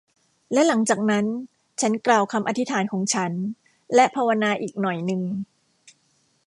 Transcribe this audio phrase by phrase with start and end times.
[0.53, 1.25] และหลังจากนั้น
[1.81, 3.31] ฉันกล่าวคำอธิษฐานของฉัน
[3.95, 5.21] และภาวนาอีกหน่อยนึง